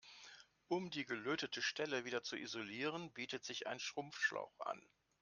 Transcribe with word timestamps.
Um 0.67 0.89
die 0.89 1.05
gelötete 1.05 1.61
Stelle 1.61 2.05
wieder 2.05 2.23
zu 2.23 2.35
isolieren, 2.35 3.13
bietet 3.13 3.45
sich 3.45 3.67
ein 3.67 3.79
Schrumpfschlauch 3.79 4.59
an. 4.61 4.81